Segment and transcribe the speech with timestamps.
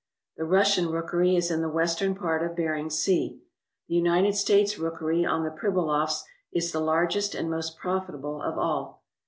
[0.35, 3.39] The Russian rookery is in the western part of Bering Sea.
[3.87, 9.03] The United States rookery on the Pribilofs is the largest and most profitable of all.